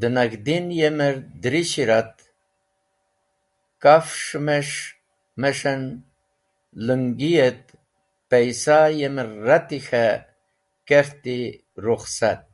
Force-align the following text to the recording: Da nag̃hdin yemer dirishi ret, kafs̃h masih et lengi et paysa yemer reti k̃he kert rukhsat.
Da 0.00 0.08
nag̃hdin 0.14 0.66
yemer 0.80 1.16
dirishi 1.42 1.84
ret, 1.88 2.14
kafs̃h 3.82 4.28
masih 5.40 5.62
et 5.76 5.92
lengi 6.86 7.32
et 7.48 7.64
paysa 8.28 8.78
yemer 9.00 9.28
reti 9.46 9.78
k̃he 9.86 10.06
kert 10.88 11.22
rukhsat. 11.84 12.46